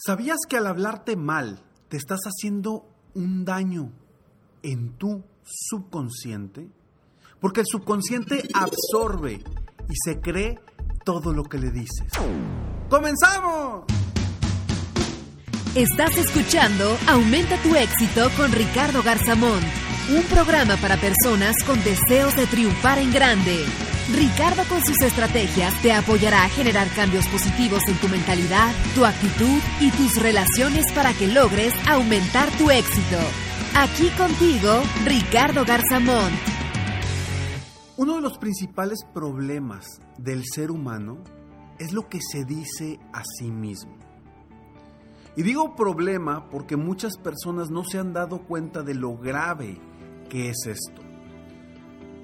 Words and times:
¿Sabías 0.00 0.38
que 0.48 0.56
al 0.56 0.68
hablarte 0.68 1.16
mal 1.16 1.60
te 1.88 1.96
estás 1.96 2.20
haciendo 2.20 2.88
un 3.14 3.44
daño 3.44 3.90
en 4.62 4.96
tu 4.96 5.24
subconsciente? 5.42 6.68
Porque 7.40 7.62
el 7.62 7.66
subconsciente 7.66 8.44
absorbe 8.54 9.42
y 9.88 9.94
se 10.04 10.20
cree 10.20 10.60
todo 11.04 11.32
lo 11.32 11.42
que 11.42 11.58
le 11.58 11.72
dices. 11.72 12.12
¡Comenzamos! 12.88 13.86
Estás 15.74 16.16
escuchando 16.16 16.96
Aumenta 17.08 17.60
tu 17.62 17.74
éxito 17.74 18.30
con 18.36 18.52
Ricardo 18.52 19.02
Garzamón, 19.02 19.60
un 20.16 20.22
programa 20.32 20.76
para 20.76 20.96
personas 20.96 21.56
con 21.66 21.82
deseos 21.82 22.36
de 22.36 22.46
triunfar 22.46 22.98
en 22.98 23.12
grande. 23.12 23.64
Ricardo 24.12 24.62
con 24.70 24.80
sus 24.82 25.00
estrategias 25.02 25.74
te 25.82 25.92
apoyará 25.92 26.44
a 26.44 26.48
generar 26.48 26.88
cambios 26.94 27.28
positivos 27.28 27.82
en 27.88 27.96
tu 27.96 28.08
mentalidad, 28.08 28.72
tu 28.94 29.04
actitud 29.04 29.60
y 29.80 29.90
tus 29.90 30.16
relaciones 30.16 30.90
para 30.94 31.12
que 31.12 31.26
logres 31.26 31.74
aumentar 31.86 32.48
tu 32.56 32.70
éxito. 32.70 33.18
Aquí 33.76 34.08
contigo, 34.16 34.80
Ricardo 35.04 35.66
Garzamont. 35.66 36.32
Uno 37.98 38.14
de 38.14 38.22
los 38.22 38.38
principales 38.38 39.00
problemas 39.12 39.84
del 40.16 40.42
ser 40.46 40.70
humano 40.70 41.18
es 41.78 41.92
lo 41.92 42.08
que 42.08 42.20
se 42.22 42.44
dice 42.46 42.98
a 43.12 43.22
sí 43.38 43.50
mismo. 43.50 43.98
Y 45.36 45.42
digo 45.42 45.76
problema 45.76 46.48
porque 46.48 46.76
muchas 46.76 47.18
personas 47.18 47.70
no 47.70 47.84
se 47.84 47.98
han 47.98 48.14
dado 48.14 48.38
cuenta 48.46 48.82
de 48.82 48.94
lo 48.94 49.18
grave 49.18 49.78
que 50.30 50.48
es 50.48 50.66
esto. 50.66 51.07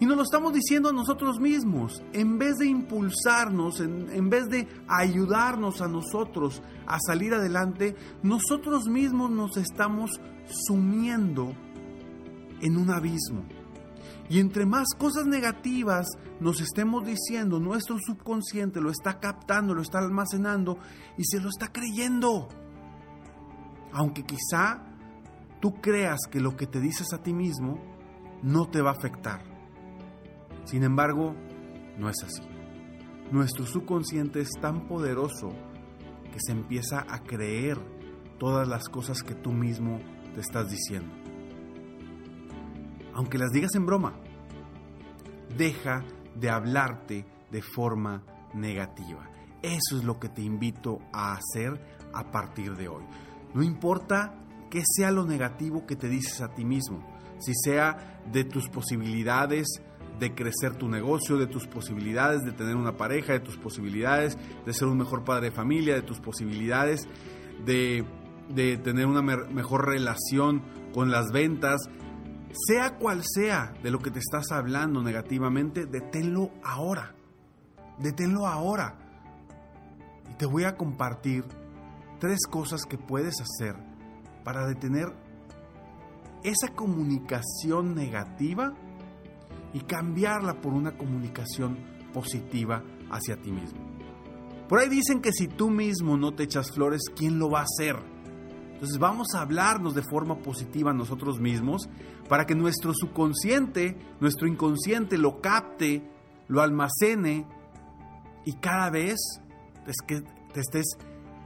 Y 0.00 0.06
nos 0.06 0.16
lo 0.16 0.22
estamos 0.22 0.54
diciendo 0.54 0.88
a 0.88 0.94
nosotros 0.94 1.38
mismos. 1.38 2.02
En 2.14 2.38
vez 2.38 2.56
de 2.56 2.66
impulsarnos, 2.66 3.80
en, 3.80 4.30
vez 4.30 4.48
de 4.48 4.66
ayudarnos 4.88 5.82
a 5.82 5.88
nosotros 5.88 6.62
a 6.86 6.96
salir 7.06 7.34
adelante, 7.34 7.94
nosotros 8.22 8.86
mismos 8.86 9.30
nos 9.30 9.58
estamos 9.58 10.18
sumiendo 10.66 11.52
en 12.62 12.78
un 12.78 12.90
abismo. 12.90 13.44
Y 14.30 14.38
entre 14.38 14.64
más 14.64 14.86
cosas 14.96 15.26
negativas 15.26 16.06
nos 16.40 16.62
estemos 16.62 17.04
diciendo, 17.04 17.60
nuestro 17.60 17.98
subconsciente 17.98 18.80
lo 18.80 18.90
está 18.90 19.20
captando, 19.20 19.74
lo 19.74 19.82
está 19.82 19.98
almacenando 19.98 20.78
y 21.18 21.24
se 21.24 21.40
lo 21.40 21.50
está 21.50 21.70
creyendo. 21.72 22.48
Aunque 23.92 24.22
quizá 24.22 24.82
tú 25.60 25.74
creas 25.82 26.20
que 26.30 26.40
lo 26.40 26.56
que 26.56 26.66
te 26.66 26.80
dices 26.80 27.12
a 27.12 27.22
ti 27.22 27.34
mismo 27.34 27.78
no 28.42 28.66
te 28.66 28.80
va 28.80 28.90
a 28.90 28.94
afectar. 28.94 29.49
Sin 30.64 30.82
embargo, 30.84 31.34
no 31.98 32.08
es 32.08 32.22
así. 32.22 32.42
Nuestro 33.30 33.66
subconsciente 33.66 34.40
es 34.40 34.50
tan 34.60 34.86
poderoso 34.88 35.50
que 36.32 36.38
se 36.40 36.52
empieza 36.52 37.04
a 37.08 37.22
creer 37.22 37.78
todas 38.38 38.66
las 38.66 38.88
cosas 38.88 39.22
que 39.22 39.34
tú 39.34 39.52
mismo 39.52 40.00
te 40.34 40.40
estás 40.40 40.70
diciendo. 40.70 41.12
Aunque 43.14 43.38
las 43.38 43.50
digas 43.52 43.74
en 43.74 43.86
broma, 43.86 44.14
deja 45.56 46.04
de 46.34 46.50
hablarte 46.50 47.26
de 47.50 47.62
forma 47.62 48.22
negativa. 48.54 49.28
Eso 49.62 49.98
es 49.98 50.04
lo 50.04 50.18
que 50.18 50.28
te 50.28 50.42
invito 50.42 51.00
a 51.12 51.34
hacer 51.34 51.80
a 52.12 52.30
partir 52.30 52.76
de 52.76 52.88
hoy. 52.88 53.04
No 53.54 53.62
importa 53.62 54.34
qué 54.70 54.82
sea 54.84 55.10
lo 55.10 55.24
negativo 55.24 55.86
que 55.86 55.96
te 55.96 56.08
dices 56.08 56.40
a 56.40 56.54
ti 56.54 56.64
mismo, 56.64 57.04
si 57.40 57.52
sea 57.54 58.22
de 58.32 58.44
tus 58.44 58.68
posibilidades 58.68 59.82
de 60.20 60.34
crecer 60.34 60.76
tu 60.76 60.88
negocio, 60.88 61.38
de 61.38 61.46
tus 61.46 61.66
posibilidades 61.66 62.44
de 62.44 62.52
tener 62.52 62.76
una 62.76 62.96
pareja, 62.96 63.32
de 63.32 63.40
tus 63.40 63.56
posibilidades 63.56 64.38
de 64.64 64.72
ser 64.72 64.86
un 64.86 64.98
mejor 64.98 65.24
padre 65.24 65.46
de 65.46 65.50
familia, 65.50 65.94
de 65.94 66.02
tus 66.02 66.20
posibilidades 66.20 67.08
de, 67.64 68.04
tener 68.82 69.06
una 69.06 69.22
mejor 69.22 69.86
relación 69.86 70.62
con 70.92 71.10
las 71.10 71.30
ventas, 71.32 71.80
sea 72.52 72.96
cual 72.98 73.22
sea 73.24 73.72
de 73.82 73.90
lo 73.90 74.00
que 74.00 74.10
te 74.10 74.18
estás 74.18 74.50
hablando 74.50 75.02
negativamente, 75.02 75.86
deténlo 75.86 76.50
ahora. 76.62 77.14
Deténlo 77.98 78.46
ahora. 78.46 78.98
Y 80.30 80.34
te 80.34 80.46
voy 80.46 80.64
a 80.64 80.76
compartir 80.76 81.44
tres 82.18 82.40
cosas 82.50 82.84
que 82.86 82.98
puedes 82.98 83.34
hacer 83.40 83.76
para 84.44 84.66
detener 84.66 85.12
esa 86.42 86.68
comunicación 86.74 87.94
negativa 87.94 88.74
y 89.72 89.80
cambiarla 89.80 90.60
por 90.60 90.72
una 90.72 90.96
comunicación 90.96 91.78
positiva 92.12 92.82
hacia 93.10 93.36
ti 93.36 93.52
mismo. 93.52 93.80
Por 94.68 94.78
ahí 94.78 94.88
dicen 94.88 95.20
que 95.20 95.32
si 95.32 95.48
tú 95.48 95.70
mismo 95.70 96.16
no 96.16 96.32
te 96.32 96.44
echas 96.44 96.70
flores, 96.72 97.02
¿quién 97.16 97.38
lo 97.38 97.50
va 97.50 97.60
a 97.60 97.64
hacer? 97.64 97.96
Entonces 98.72 98.98
vamos 98.98 99.34
a 99.34 99.42
hablarnos 99.42 99.94
de 99.94 100.02
forma 100.02 100.38
positiva 100.38 100.92
nosotros 100.92 101.38
mismos 101.38 101.88
para 102.28 102.46
que 102.46 102.54
nuestro 102.54 102.94
subconsciente, 102.94 103.98
nuestro 104.20 104.46
inconsciente 104.46 105.18
lo 105.18 105.40
capte, 105.40 106.08
lo 106.48 106.62
almacene 106.62 107.46
y 108.46 108.54
cada 108.54 108.88
vez 108.90 109.18
te 110.54 110.60
estés 110.60 110.96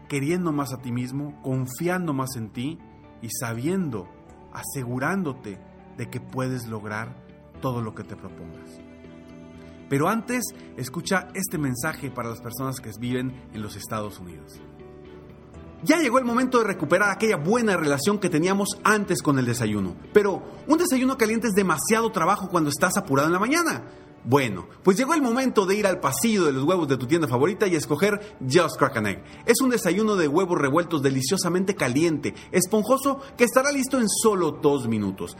queriendo 0.08 0.52
más 0.52 0.72
a 0.72 0.78
ti 0.78 0.92
mismo, 0.92 1.40
confiando 1.42 2.12
más 2.12 2.36
en 2.36 2.50
ti 2.50 2.78
y 3.20 3.28
sabiendo, 3.30 4.06
asegurándote 4.52 5.58
de 5.96 6.10
que 6.10 6.20
puedes 6.20 6.68
lograr 6.68 7.23
todo 7.64 7.81
lo 7.81 7.94
que 7.94 8.05
te 8.05 8.14
propongas. 8.14 8.78
Pero 9.88 10.06
antes, 10.06 10.44
escucha 10.76 11.28
este 11.32 11.56
mensaje 11.56 12.11
para 12.11 12.28
las 12.28 12.43
personas 12.43 12.78
que 12.78 12.90
viven 13.00 13.49
en 13.55 13.62
los 13.62 13.75
Estados 13.75 14.19
Unidos. 14.19 14.61
Ya 15.82 15.96
llegó 15.96 16.19
el 16.19 16.26
momento 16.26 16.58
de 16.58 16.64
recuperar 16.64 17.11
aquella 17.11 17.38
buena 17.38 17.78
relación 17.78 18.19
que 18.19 18.28
teníamos 18.28 18.78
antes 18.84 19.22
con 19.22 19.38
el 19.38 19.46
desayuno. 19.46 19.96
Pero 20.12 20.43
un 20.66 20.76
desayuno 20.76 21.16
caliente 21.16 21.46
es 21.46 21.55
demasiado 21.55 22.12
trabajo 22.12 22.50
cuando 22.50 22.69
estás 22.69 22.99
apurado 22.99 23.28
en 23.28 23.32
la 23.32 23.38
mañana. 23.38 23.84
Bueno, 24.25 24.67
pues 24.82 24.99
llegó 24.99 25.14
el 25.14 25.22
momento 25.22 25.64
de 25.64 25.76
ir 25.76 25.87
al 25.87 26.00
pasillo 26.00 26.44
de 26.44 26.52
los 26.52 26.64
huevos 26.64 26.87
de 26.87 26.99
tu 26.99 27.06
tienda 27.06 27.28
favorita 27.28 27.67
y 27.67 27.76
escoger 27.76 28.37
Just 28.40 28.76
Crack 28.78 28.96
Egg. 29.06 29.25
Es 29.46 29.62
un 29.62 29.70
desayuno 29.70 30.17
de 30.17 30.28
huevos 30.28 30.58
revueltos 30.58 31.02
deliciosamente 31.02 31.75
caliente, 31.75 32.34
esponjoso, 32.52 33.20
que 33.38 33.44
estará 33.44 33.72
listo 33.72 33.99
en 33.99 34.10
solo 34.10 34.50
dos 34.50 34.87
minutos. 34.87 35.34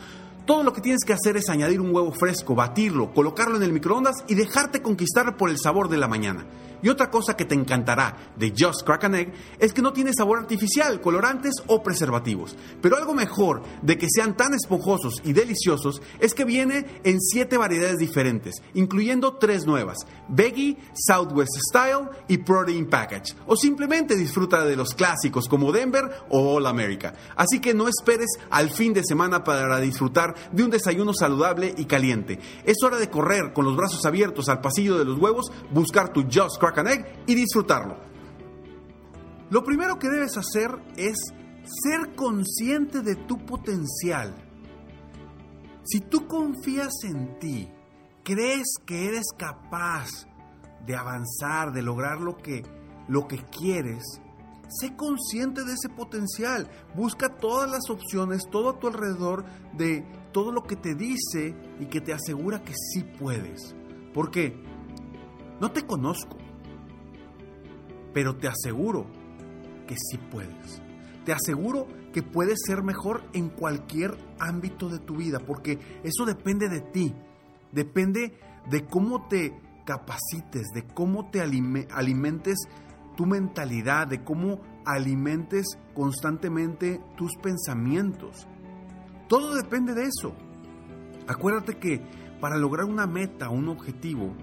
Todo 0.47 0.63
lo 0.63 0.75
que 0.75 0.83
tienes 0.83 1.05
que 1.07 1.15
hacer 1.15 1.39
es 1.39 1.49
añadir 1.49 1.81
un 1.81 1.95
huevo 1.95 2.13
fresco, 2.13 2.55
batirlo, 2.55 3.15
colocarlo 3.15 3.57
en 3.57 3.63
el 3.63 3.73
microondas 3.73 4.25
y 4.29 4.35
dejarte 4.35 4.83
conquistar 4.83 5.39
por 5.39 5.49
el 5.49 5.59
sabor 5.59 5.89
de 5.89 5.97
la 5.97 6.07
mañana. 6.07 6.45
Y 6.85 6.91
otra 6.91 7.11
cosa 7.11 7.35
que 7.35 7.47
te 7.47 7.55
encantará 7.55 8.15
de 8.37 8.53
Just 8.55 8.83
Crack 8.85 9.05
an 9.05 9.15
Egg 9.15 9.33
es 9.59 9.73
que 9.73 9.81
no 9.81 9.95
tiene 9.95 10.13
sabor 10.13 10.41
artificial, 10.41 11.01
colorantes 11.01 11.55
o 11.67 11.83
preservativos. 11.83 12.55
Pero 12.83 12.99
algo 12.99 13.15
mejor 13.15 13.63
de 13.81 13.97
que 13.97 14.07
sean 14.11 14.37
tan 14.37 14.53
esponjosos 14.53 15.23
y 15.25 15.33
deliciosos 15.33 16.03
es 16.21 16.35
que 16.35 16.45
viene 16.45 17.01
en 17.05 17.23
siete 17.23 17.57
variedades 17.57 17.97
diferentes, 17.97 18.57
incluyendo 18.75 19.37
tres 19.37 19.65
nuevas: 19.65 19.97
Veggie, 20.29 20.77
Southwest 20.93 21.57
Style 21.71 22.11
y 22.29 22.37
Protein 22.37 22.85
Package. 22.85 23.35
O 23.47 23.57
simplemente 23.57 24.15
disfruta 24.15 24.63
de 24.63 24.77
los 24.77 24.93
clásicos 24.93 25.49
como 25.49 25.73
Denver 25.73 26.27
o 26.29 26.55
All 26.55 26.67
America. 26.67 27.15
Así 27.35 27.61
que 27.61 27.73
no 27.73 27.89
esperes 27.89 28.29
al 28.51 28.69
fin 28.69 28.93
de 28.93 29.05
semana 29.05 29.43
para 29.43 29.81
disfrutar 29.81 30.34
de 30.53 30.65
un 30.65 30.71
desayuno 30.71 31.13
saludable 31.13 31.75
y 31.77 31.85
caliente. 31.85 32.39
Es 32.65 32.77
hora 32.85 32.99
de 32.99 33.11
correr 33.11 33.53
con 33.53 33.65
los 33.65 33.77
brazos 33.77 34.05
abiertos 34.05 34.49
al 34.49 34.61
pasillo 34.61 34.99
de 34.99 35.05
los 35.05 35.19
huevos, 35.19 35.51
buscar 35.71 36.13
tu 36.13 36.23
Just 36.23 36.59
Crack 36.59 37.25
y 37.27 37.35
disfrutarlo. 37.35 37.97
Lo 39.51 39.63
primero 39.63 39.99
que 39.99 40.09
debes 40.09 40.37
hacer 40.37 40.71
es 40.97 41.17
ser 41.65 42.15
consciente 42.15 43.01
de 43.01 43.17
tu 43.17 43.45
potencial. 43.45 44.35
Si 45.85 46.01
tú 46.01 46.27
confías 46.27 46.93
en 47.05 47.39
ti, 47.39 47.71
crees 48.23 48.67
que 48.87 49.07
eres 49.07 49.27
capaz 49.37 50.09
de 50.87 50.97
avanzar, 50.97 51.73
de 51.73 51.83
lograr 51.83 52.21
lo 52.21 52.37
que, 52.37 52.63
lo 53.09 53.29
que 53.29 53.45
quieres, 53.47 54.03
sé 54.69 54.97
consciente 54.97 55.65
de 55.65 55.75
ese 55.75 55.89
potencial. 55.89 56.69
Busca 56.95 57.29
todas 57.37 57.71
las 57.71 57.91
opciones, 57.91 58.49
todo 58.51 58.71
a 58.71 58.79
tu 58.79 58.89
alrededor 58.89 59.45
de 59.75 60.05
todo 60.35 60.51
lo 60.51 60.65
que 60.65 60.75
te 60.75 60.97
dice 60.97 61.55
y 61.79 61.87
que 61.87 62.01
te 62.01 62.13
asegura 62.13 62.65
que 62.65 62.75
sí 62.75 63.05
puedes. 63.05 63.75
Porque 64.13 64.53
no 65.61 65.71
te 65.71 65.87
conozco, 65.87 66.37
pero 68.13 68.37
te 68.37 68.49
aseguro 68.49 69.07
que 69.87 69.95
sí 69.95 70.19
puedes. 70.19 70.83
Te 71.25 71.33
aseguro 71.33 71.87
que 72.13 72.25
puedes 72.25 72.59
ser 72.67 72.83
mejor 72.83 73.23
en 73.33 73.49
cualquier 73.49 74.19
ámbito 74.41 74.89
de 74.89 74.99
tu 74.99 75.17
vida, 75.17 75.39
porque 75.39 75.79
eso 76.03 76.27
depende 76.27 76.69
de 76.69 76.81
ti, 76.81 77.15
depende 77.71 78.37
de 78.69 78.85
cómo 78.87 79.29
te 79.29 79.57
capacites, 79.87 80.67
de 80.75 80.85
cómo 80.85 81.31
te 81.31 81.41
alimentes 81.41 82.59
tu 83.17 83.25
mentalidad, 83.25 84.09
de 84.09 84.25
cómo 84.25 84.61
alimentes 84.85 85.79
constantemente 85.95 87.01
tus 87.17 87.37
pensamientos. 87.37 88.49
Todo 89.29 89.55
depende 89.55 89.95
de 89.95 90.05
eso. 90.05 90.35
Acuérdate 91.27 91.79
que 91.79 92.01
para 92.41 92.59
lograr 92.59 92.87
una 92.87 93.07
meta, 93.07 93.49
un 93.49 93.69
objetivo, 93.69 94.35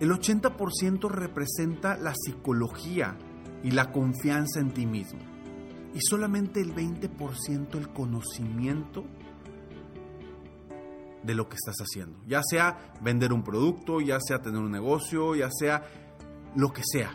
el 0.00 0.10
80% 0.10 1.10
representa 1.10 1.96
la 1.96 2.14
psicología 2.14 3.16
y 3.62 3.70
la 3.70 3.92
confianza 3.92 4.60
en 4.60 4.72
ti 4.72 4.86
mismo. 4.86 5.20
Y 5.94 6.00
solamente 6.00 6.60
el 6.60 6.74
20% 6.74 7.74
el 7.76 7.88
conocimiento 7.90 9.04
de 11.22 11.34
lo 11.34 11.48
que 11.48 11.56
estás 11.56 11.76
haciendo. 11.80 12.18
Ya 12.26 12.42
sea 12.42 12.94
vender 13.02 13.32
un 13.32 13.42
producto, 13.42 14.00
ya 14.00 14.18
sea 14.20 14.40
tener 14.40 14.60
un 14.60 14.70
negocio, 14.70 15.34
ya 15.34 15.50
sea 15.50 15.82
lo 16.54 16.72
que 16.72 16.82
sea. 16.84 17.10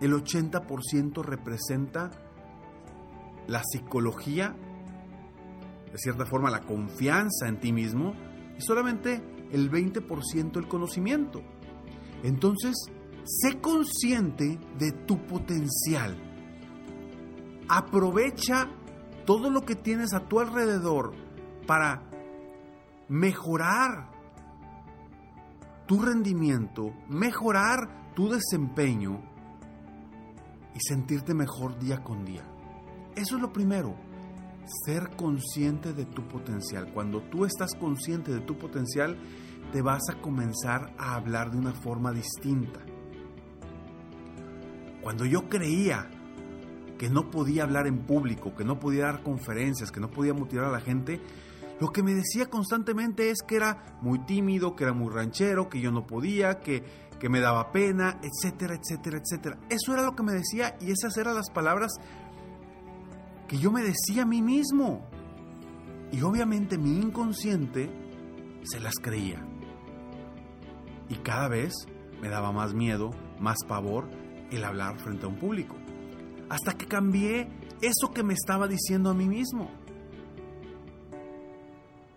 El 0.00 0.12
80% 0.12 1.22
representa 1.22 2.10
la 3.46 3.62
psicología, 3.64 4.56
de 5.92 5.98
cierta 5.98 6.24
forma 6.24 6.50
la 6.50 6.62
confianza 6.62 7.46
en 7.46 7.60
ti 7.60 7.72
mismo, 7.72 8.14
y 8.58 8.62
solamente 8.62 9.22
el 9.52 9.70
20% 9.70 10.56
el 10.56 10.66
conocimiento. 10.66 11.42
Entonces, 12.22 12.74
sé 13.24 13.60
consciente 13.60 14.58
de 14.78 14.92
tu 14.92 15.26
potencial. 15.26 16.16
Aprovecha 17.68 18.68
todo 19.26 19.50
lo 19.50 19.62
que 19.62 19.76
tienes 19.76 20.14
a 20.14 20.26
tu 20.26 20.40
alrededor 20.40 21.14
para 21.66 22.02
mejorar 23.08 24.10
tu 25.86 26.00
rendimiento, 26.00 26.94
mejorar 27.08 28.14
tu 28.14 28.28
desempeño 28.28 29.20
y 30.74 30.80
sentirte 30.80 31.34
mejor 31.34 31.78
día 31.78 32.02
con 32.02 32.24
día. 32.24 32.42
Eso 33.14 33.36
es 33.36 33.42
lo 33.42 33.52
primero, 33.52 33.94
ser 34.64 35.10
consciente 35.16 35.92
de 35.92 36.04
tu 36.04 36.26
potencial. 36.28 36.92
Cuando 36.92 37.22
tú 37.22 37.44
estás 37.44 37.74
consciente 37.74 38.32
de 38.32 38.40
tu 38.40 38.58
potencial, 38.58 39.16
te 39.72 39.82
vas 39.82 40.02
a 40.10 40.20
comenzar 40.20 40.92
a 40.98 41.14
hablar 41.14 41.50
de 41.50 41.58
una 41.58 41.72
forma 41.72 42.12
distinta. 42.12 42.80
Cuando 45.02 45.24
yo 45.24 45.48
creía 45.48 46.08
que 46.98 47.10
no 47.10 47.30
podía 47.30 47.64
hablar 47.64 47.86
en 47.86 48.06
público, 48.06 48.54
que 48.54 48.64
no 48.64 48.78
podía 48.78 49.06
dar 49.06 49.22
conferencias, 49.22 49.90
que 49.90 50.00
no 50.00 50.10
podía 50.10 50.34
motivar 50.34 50.66
a 50.66 50.70
la 50.70 50.80
gente, 50.80 51.20
lo 51.80 51.90
que 51.90 52.04
me 52.04 52.14
decía 52.14 52.48
constantemente 52.48 53.30
es 53.30 53.42
que 53.42 53.56
era 53.56 53.98
muy 54.02 54.20
tímido, 54.20 54.76
que 54.76 54.84
era 54.84 54.92
muy 54.92 55.12
ranchero, 55.12 55.68
que 55.68 55.80
yo 55.80 55.90
no 55.90 56.06
podía, 56.06 56.60
que, 56.60 56.84
que 57.18 57.28
me 57.28 57.40
daba 57.40 57.72
pena, 57.72 58.20
etcétera, 58.22 58.76
etcétera, 58.76 59.18
etcétera. 59.18 59.58
Eso 59.68 59.92
era 59.92 60.02
lo 60.04 60.14
que 60.14 60.22
me 60.22 60.32
decía 60.32 60.76
y 60.80 60.92
esas 60.92 61.16
eran 61.16 61.34
las 61.34 61.50
palabras 61.50 61.90
que 63.52 63.58
yo 63.58 63.70
me 63.70 63.82
decía 63.82 64.22
a 64.22 64.24
mí 64.24 64.40
mismo. 64.40 65.06
Y 66.10 66.22
obviamente 66.22 66.78
mi 66.78 66.96
inconsciente 66.96 67.90
se 68.62 68.80
las 68.80 68.94
creía 68.94 69.46
y 71.10 71.16
cada 71.16 71.48
vez 71.48 71.74
me 72.22 72.30
daba 72.30 72.50
más 72.50 72.72
miedo, 72.72 73.10
más 73.38 73.58
pavor 73.68 74.08
el 74.50 74.64
hablar 74.64 74.98
frente 75.00 75.26
a 75.26 75.28
un 75.28 75.36
público. 75.36 75.76
Hasta 76.48 76.78
que 76.78 76.86
cambié 76.86 77.50
eso 77.82 78.10
que 78.14 78.22
me 78.22 78.32
estaba 78.32 78.66
diciendo 78.68 79.10
a 79.10 79.14
mí 79.14 79.28
mismo. 79.28 79.70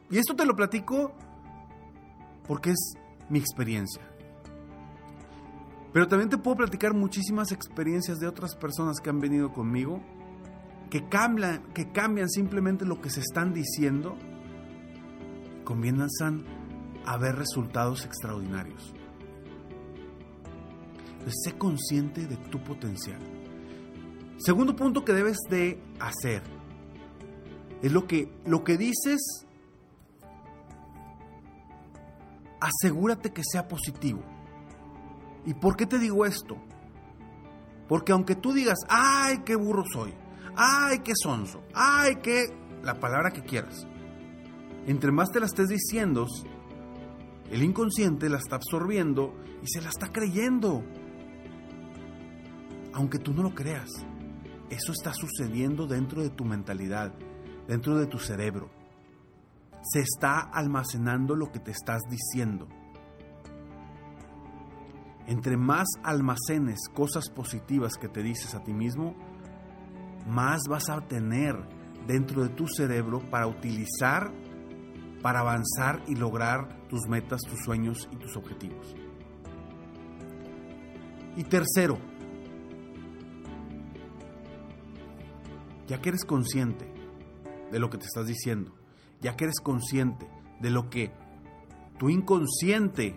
Y 0.09 0.17
esto 0.17 0.37
te 0.37 0.45
lo 0.45 0.55
platico 0.55 1.11
porque 2.47 2.69
es 2.69 2.93
mi 3.27 3.39
experiencia. 3.39 4.01
Pero 5.91 6.07
también 6.07 6.29
te 6.29 6.37
puedo 6.37 6.55
platicar 6.55 6.93
muchísimas 6.93 7.51
experiencias 7.51 8.19
de 8.19 8.27
otras 8.27 8.55
personas 8.55 9.01
que 9.01 9.09
han 9.09 9.19
venido 9.19 9.51
conmigo, 9.51 10.01
que 10.95 11.09
cambian, 11.09 11.61
que 11.73 11.91
cambian 11.91 12.29
simplemente 12.29 12.85
lo 12.85 13.01
que 13.01 13.09
se 13.09 13.19
están 13.19 13.53
diciendo, 13.53 14.15
comienzan 15.65 16.45
a 17.05 17.17
ver 17.17 17.35
resultados 17.35 18.05
extraordinarios. 18.05 18.93
Entonces, 21.11 21.33
sé 21.43 21.57
consciente 21.57 22.25
de 22.25 22.37
tu 22.37 22.63
potencial. 22.63 23.19
Segundo 24.37 24.73
punto 24.77 25.03
que 25.03 25.11
debes 25.11 25.35
de 25.49 25.83
hacer 25.99 26.43
Es 27.81 27.91
lo 27.91 28.07
que, 28.07 28.31
lo 28.45 28.63
que 28.63 28.77
dices, 28.77 29.45
asegúrate 32.61 33.33
que 33.33 33.41
sea 33.43 33.67
positivo. 33.67 34.21
¿Y 35.45 35.55
por 35.55 35.75
qué 35.75 35.85
te 35.85 35.99
digo 35.99 36.25
esto? 36.25 36.55
Porque 37.89 38.13
aunque 38.13 38.35
tú 38.35 38.53
digas, 38.53 38.79
ay, 38.87 39.39
qué 39.43 39.57
burro 39.57 39.83
soy, 39.91 40.13
ay, 40.55 40.99
qué 40.99 41.13
sonso, 41.15 41.63
ay, 41.73 42.17
qué... 42.21 42.45
la 42.83 42.99
palabra 42.99 43.31
que 43.31 43.41
quieras. 43.41 43.87
Entre 44.87 45.11
más 45.11 45.31
te 45.31 45.39
la 45.39 45.47
estés 45.47 45.67
diciendo, 45.67 46.27
el 47.49 47.63
inconsciente 47.63 48.29
la 48.29 48.37
está 48.37 48.57
absorbiendo 48.57 49.33
y 49.61 49.67
se 49.67 49.81
la 49.81 49.89
está 49.89 50.11
creyendo. 50.11 50.83
Aunque 52.93 53.19
tú 53.19 53.33
no 53.33 53.43
lo 53.43 53.55
creas, 53.55 53.89
eso 54.69 54.91
está 54.91 55.13
sucediendo 55.13 55.87
dentro 55.87 56.21
de 56.21 56.29
tu 56.29 56.45
mentalidad, 56.45 57.13
dentro 57.67 57.97
de 57.97 58.07
tu 58.07 58.19
cerebro. 58.19 58.69
Se 59.81 59.99
está 59.99 60.39
almacenando 60.39 61.35
lo 61.35 61.51
que 61.51 61.59
te 61.59 61.71
estás 61.71 62.01
diciendo. 62.09 62.67
Entre 65.27 65.57
más 65.57 65.87
almacenes 66.03 66.87
cosas 66.93 67.29
positivas 67.29 67.97
que 67.97 68.07
te 68.07 68.21
dices 68.21 68.53
a 68.55 68.63
ti 68.63 68.73
mismo, 68.73 69.15
más 70.25 70.61
vas 70.69 70.89
a 70.89 71.01
tener 71.01 71.55
dentro 72.07 72.43
de 72.43 72.49
tu 72.49 72.67
cerebro 72.67 73.19
para 73.29 73.47
utilizar, 73.47 74.31
para 75.21 75.39
avanzar 75.39 76.03
y 76.07 76.15
lograr 76.15 76.87
tus 76.87 77.07
metas, 77.07 77.41
tus 77.41 77.59
sueños 77.63 78.07
y 78.11 78.15
tus 78.17 78.35
objetivos. 78.35 78.95
Y 81.35 81.43
tercero, 81.43 81.97
ya 85.87 85.99
que 86.01 86.09
eres 86.09 86.23
consciente 86.25 86.91
de 87.71 87.79
lo 87.79 87.89
que 87.89 87.97
te 87.97 88.05
estás 88.05 88.25
diciendo, 88.27 88.73
ya 89.21 89.35
que 89.35 89.45
eres 89.45 89.59
consciente 89.59 90.29
de 90.59 90.69
lo 90.69 90.89
que 90.89 91.11
tu 91.97 92.09
inconsciente 92.09 93.15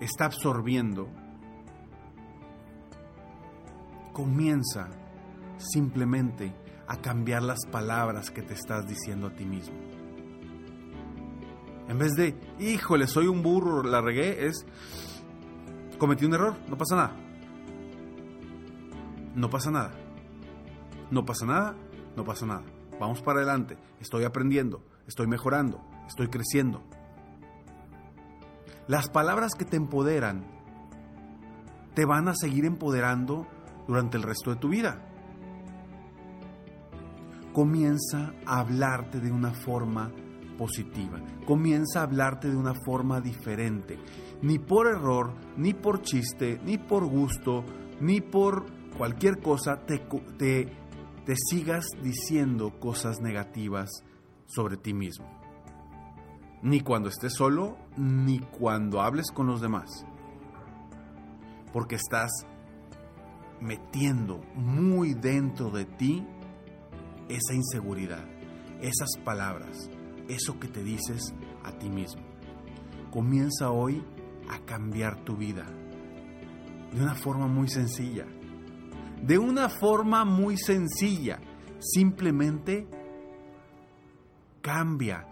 está 0.00 0.26
absorbiendo, 0.26 1.08
comienza 4.12 4.90
simplemente 5.72 6.54
a 6.86 6.96
cambiar 6.96 7.42
las 7.42 7.64
palabras 7.70 8.30
que 8.30 8.42
te 8.42 8.54
estás 8.54 8.86
diciendo 8.86 9.28
a 9.28 9.34
ti 9.34 9.44
mismo. 9.44 9.76
En 11.88 11.98
vez 11.98 12.12
de, 12.12 12.38
híjole, 12.58 13.06
soy 13.06 13.26
un 13.26 13.42
burro, 13.42 13.82
la 13.82 14.00
regué, 14.00 14.46
es, 14.46 14.64
cometí 15.98 16.24
un 16.24 16.34
error, 16.34 16.56
no 16.68 16.76
pasa 16.76 16.96
nada. 16.96 17.16
No 19.34 19.50
pasa 19.50 19.70
nada. 19.70 19.92
No 21.10 21.24
pasa 21.24 21.44
nada, 21.44 21.74
no 22.16 22.24
pasa 22.24 22.46
nada. 22.46 22.62
Vamos 22.98 23.20
para 23.20 23.40
adelante, 23.40 23.76
estoy 24.00 24.24
aprendiendo, 24.24 24.82
estoy 25.06 25.26
mejorando, 25.26 25.84
estoy 26.06 26.28
creciendo. 26.28 26.82
Las 28.88 29.08
palabras 29.10 29.54
que 29.54 29.64
te 29.64 29.76
empoderan 29.76 30.44
te 31.94 32.04
van 32.04 32.28
a 32.28 32.34
seguir 32.34 32.64
empoderando 32.64 33.46
durante 33.86 34.16
el 34.16 34.22
resto 34.22 34.50
de 34.50 34.56
tu 34.56 34.68
vida. 34.68 35.11
Comienza 37.52 38.32
a 38.46 38.60
hablarte 38.60 39.20
de 39.20 39.30
una 39.30 39.52
forma 39.52 40.10
positiva. 40.56 41.20
Comienza 41.44 42.00
a 42.00 42.04
hablarte 42.04 42.48
de 42.48 42.56
una 42.56 42.74
forma 42.74 43.20
diferente. 43.20 43.98
Ni 44.42 44.58
por 44.58 44.86
error, 44.86 45.34
ni 45.56 45.74
por 45.74 46.02
chiste, 46.02 46.60
ni 46.64 46.78
por 46.78 47.04
gusto, 47.04 47.64
ni 48.00 48.20
por 48.20 48.66
cualquier 48.96 49.40
cosa 49.40 49.84
te, 49.86 49.98
te, 50.38 51.36
sigas 51.36 51.86
diciendo 52.02 52.78
cosas 52.78 53.20
negativas 53.20 53.90
sobre 54.46 54.76
ti 54.76 54.94
mismo. 54.94 55.26
Ni 56.62 56.80
cuando 56.80 57.08
estés 57.08 57.34
solo, 57.34 57.76
ni 57.96 58.38
cuando 58.38 59.00
hables 59.00 59.30
con 59.30 59.46
los 59.46 59.60
demás. 59.60 60.06
Porque 61.72 61.96
estás 61.96 62.30
metiendo 63.60 64.40
muy 64.54 65.14
dentro 65.14 65.70
de 65.70 65.84
ti 65.84 66.26
esa 67.34 67.54
inseguridad, 67.54 68.24
esas 68.80 69.10
palabras, 69.24 69.90
eso 70.28 70.58
que 70.58 70.68
te 70.68 70.82
dices 70.82 71.34
a 71.64 71.72
ti 71.72 71.88
mismo. 71.88 72.22
Comienza 73.10 73.70
hoy 73.70 74.02
a 74.48 74.58
cambiar 74.64 75.24
tu 75.24 75.36
vida 75.36 75.66
de 76.92 77.02
una 77.02 77.14
forma 77.14 77.46
muy 77.46 77.68
sencilla. 77.68 78.26
De 79.22 79.38
una 79.38 79.68
forma 79.68 80.24
muy 80.24 80.56
sencilla. 80.56 81.40
Simplemente 81.78 82.86
cambia 84.60 85.26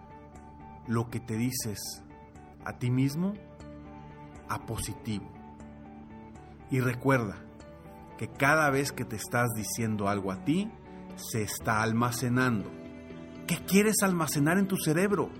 lo 0.86 1.08
que 1.10 1.20
te 1.20 1.36
dices 1.36 1.78
a 2.64 2.78
ti 2.78 2.90
mismo 2.90 3.34
a 4.48 4.64
positivo. 4.66 5.30
Y 6.70 6.80
recuerda 6.80 7.36
que 8.18 8.28
cada 8.28 8.70
vez 8.70 8.92
que 8.92 9.04
te 9.04 9.16
estás 9.16 9.48
diciendo 9.56 10.08
algo 10.08 10.32
a 10.32 10.44
ti, 10.44 10.70
se 11.16 11.42
está 11.42 11.82
almacenando. 11.82 12.70
¿Qué 13.46 13.58
quieres 13.66 13.96
almacenar 14.02 14.58
en 14.58 14.68
tu 14.68 14.76
cerebro? 14.76 15.30